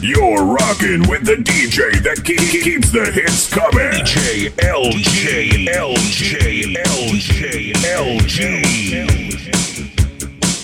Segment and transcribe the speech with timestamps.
[0.00, 3.90] You're rocking with the DJ that keep, keeps the hits coming.
[3.90, 8.38] DJ LG, LG, LG, LG.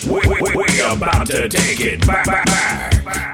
[0.07, 3.34] We, we, we about to take it back, back, back.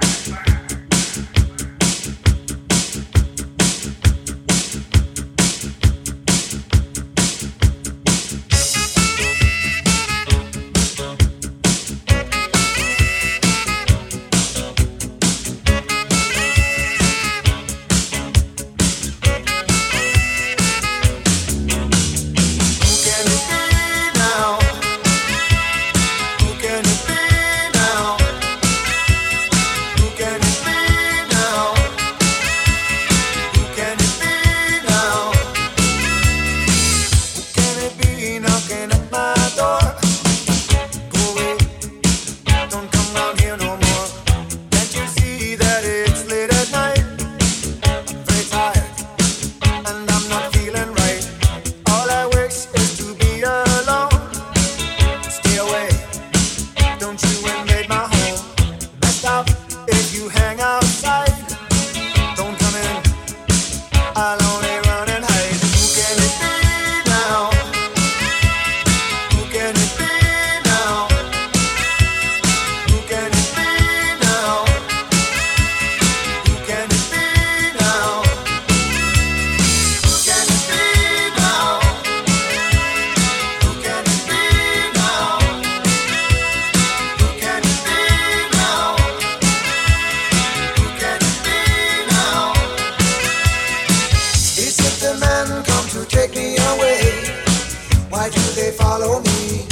[98.60, 99.64] they follow me.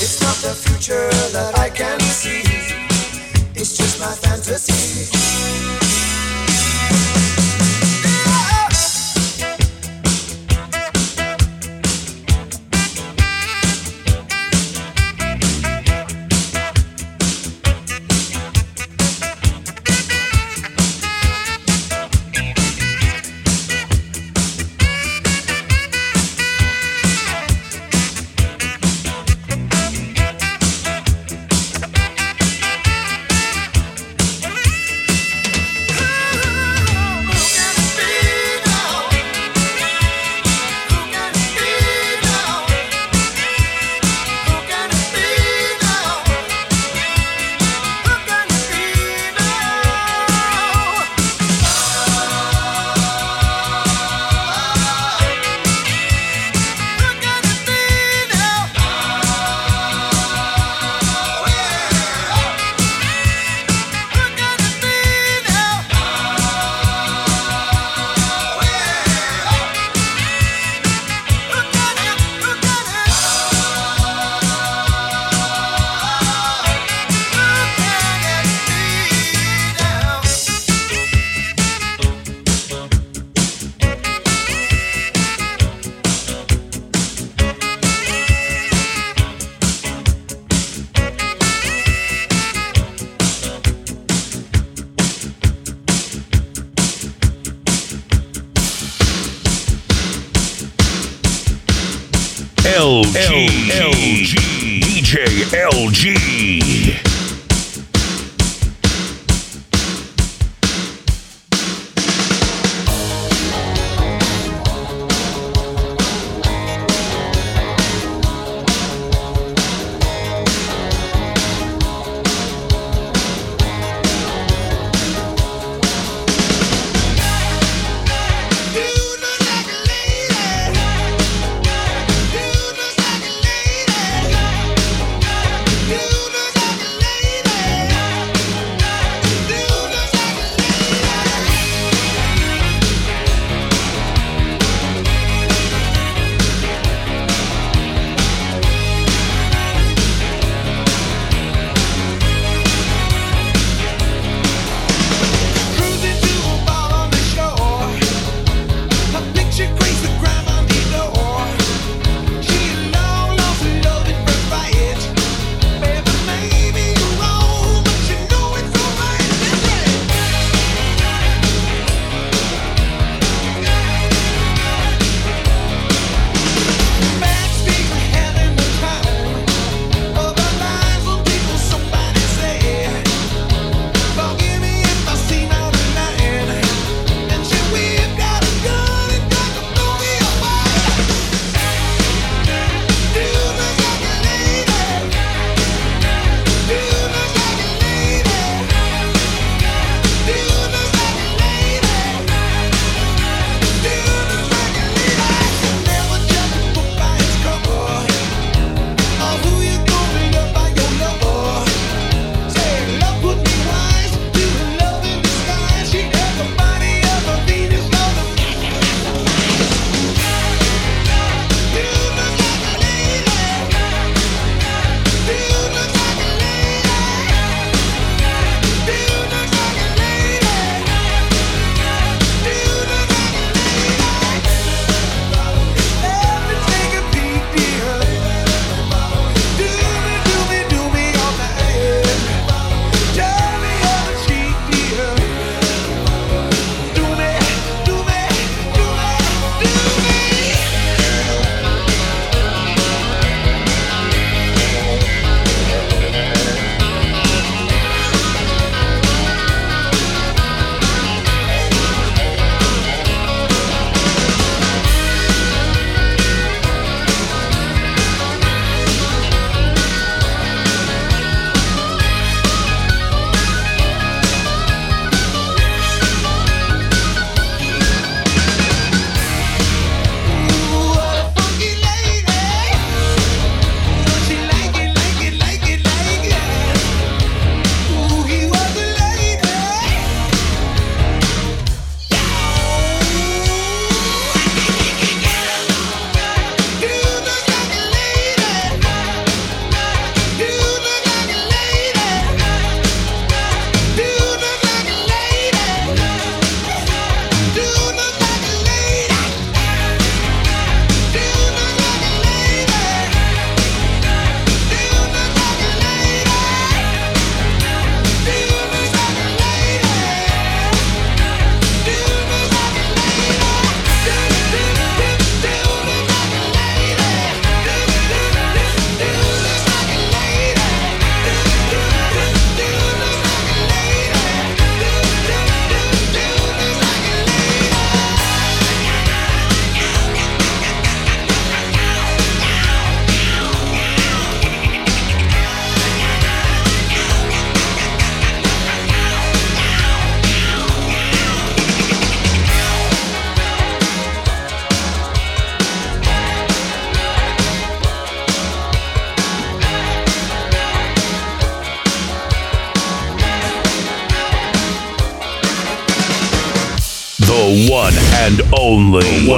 [0.00, 2.40] It's not the future that I can see,
[3.54, 5.17] it's just my fantasy.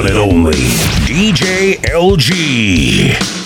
[0.00, 0.52] One and only
[1.04, 3.39] DJ LG.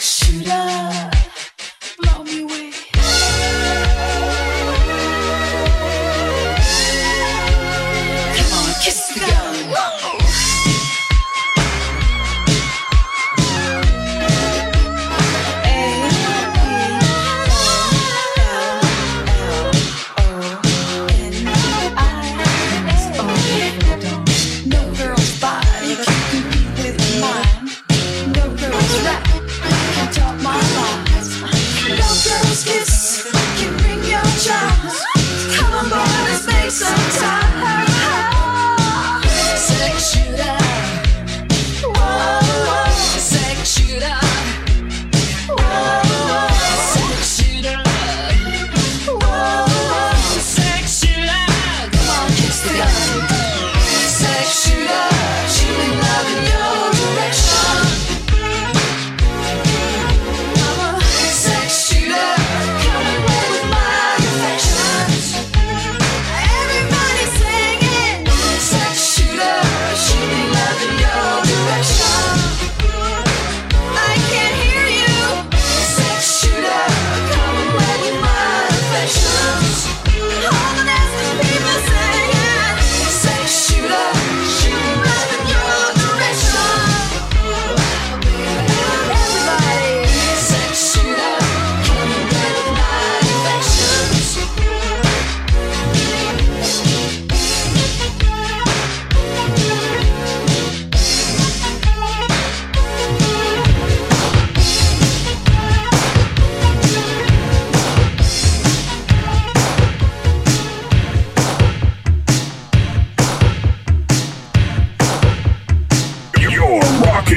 [0.00, 0.99] Dig, if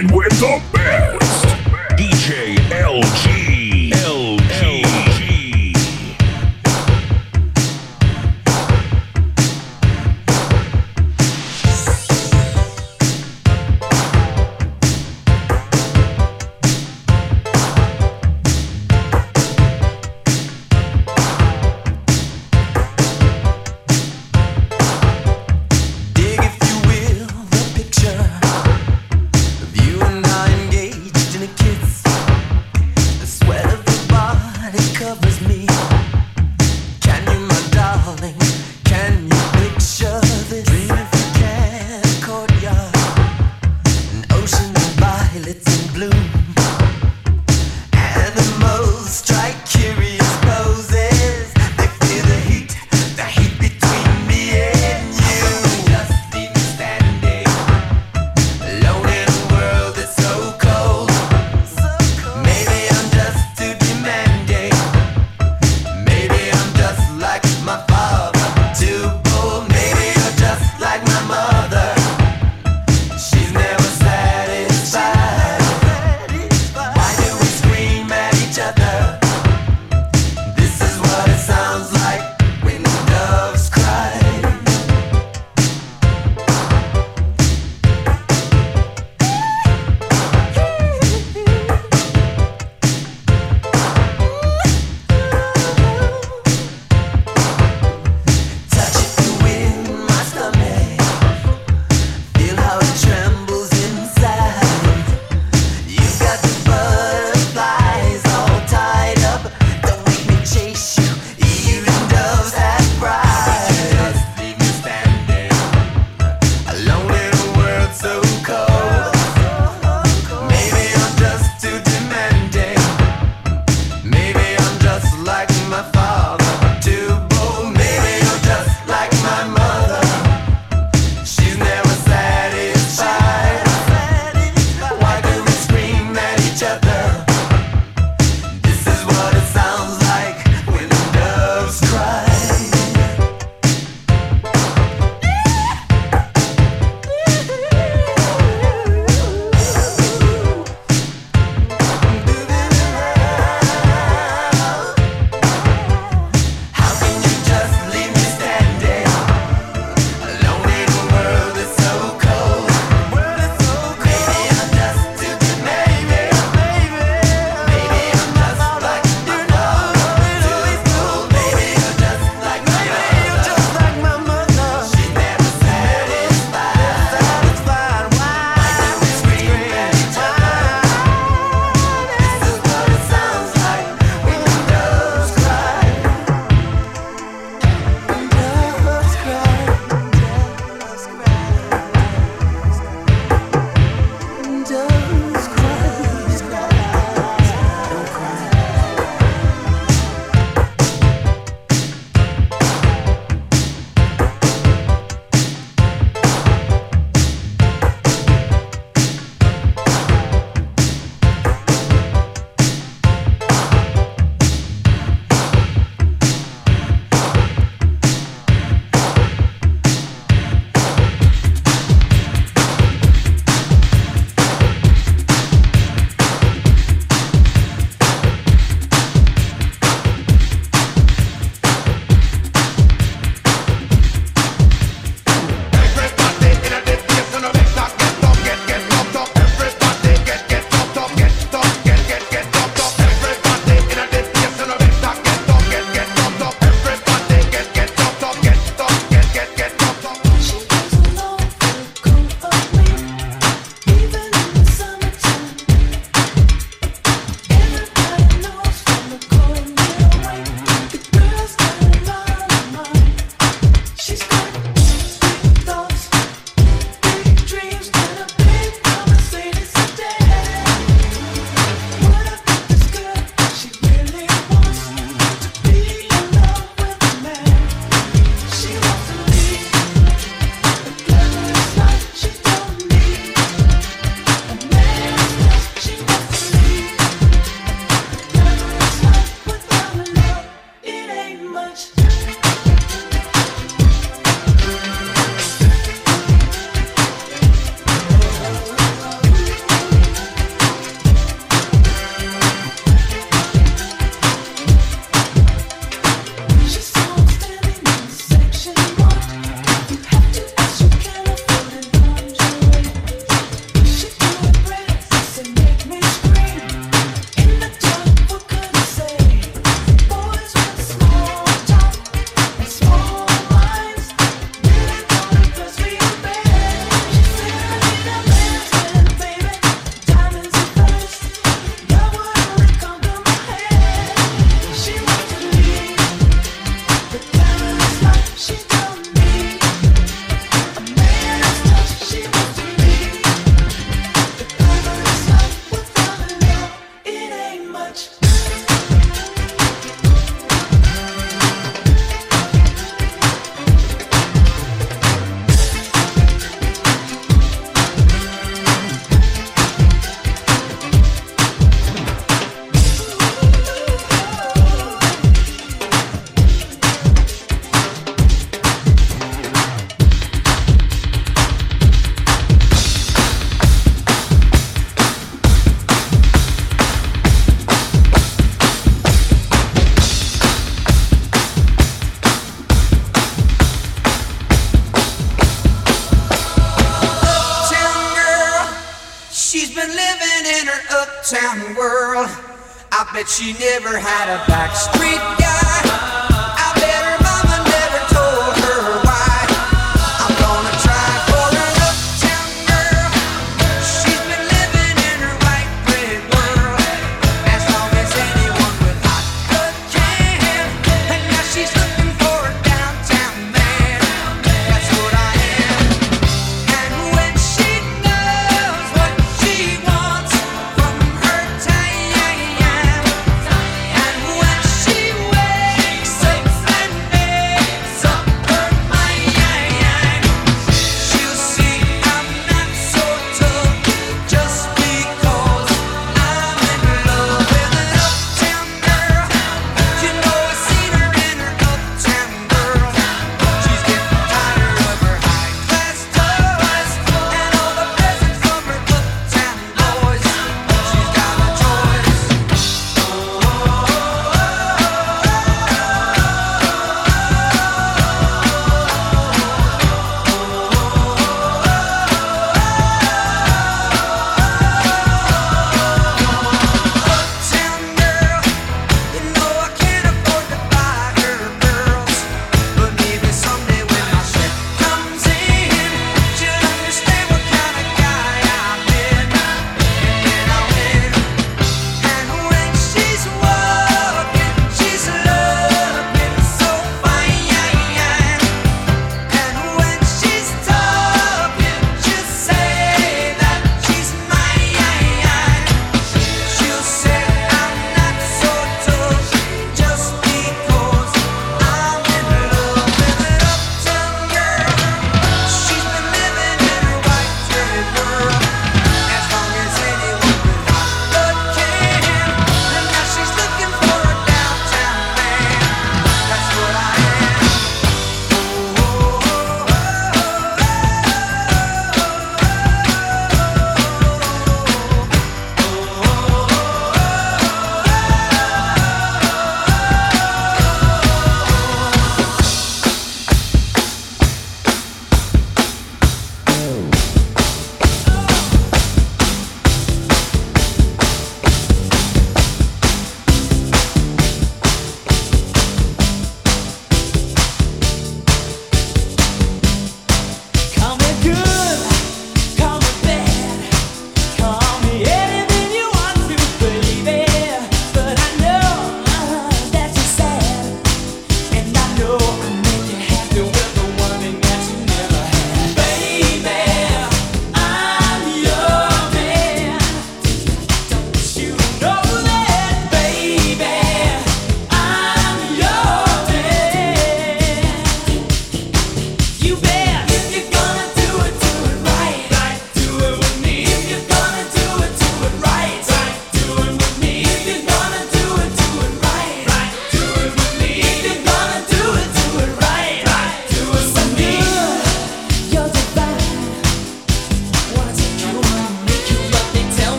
[0.00, 1.07] you will, the picture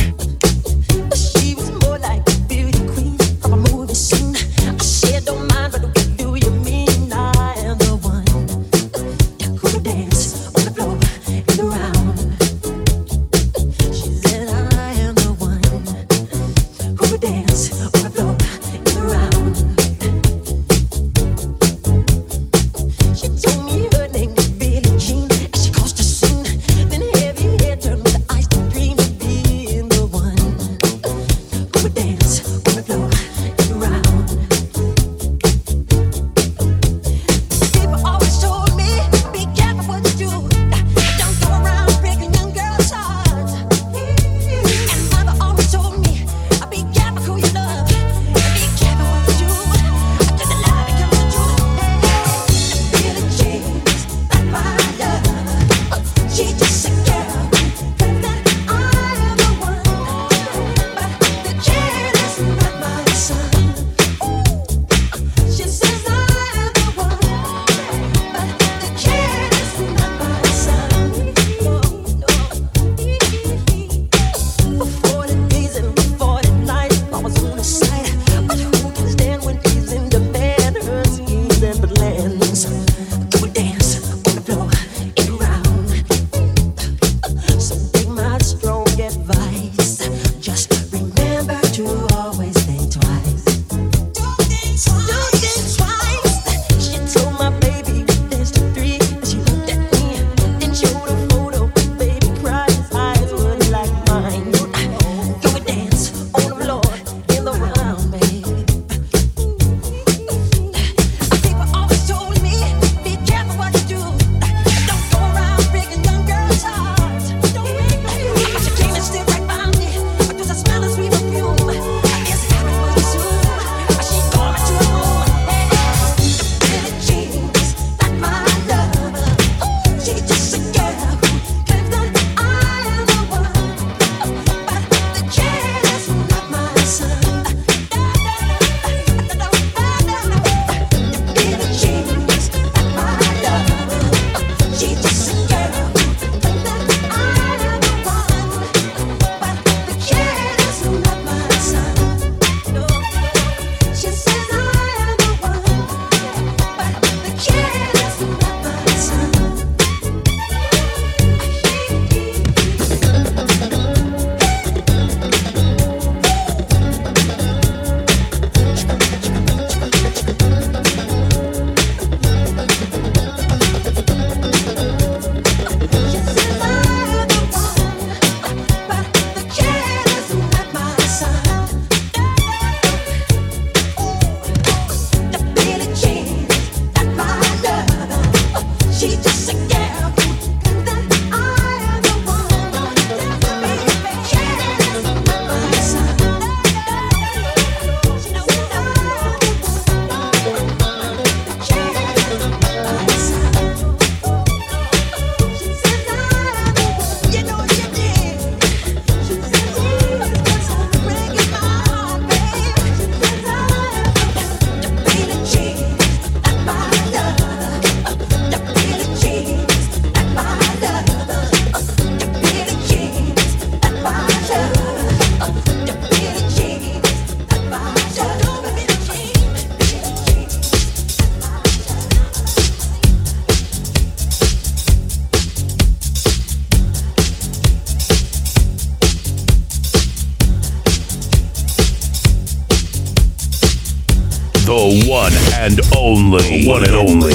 [246.35, 247.33] only, one and only,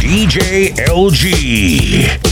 [0.00, 2.31] DJ LG.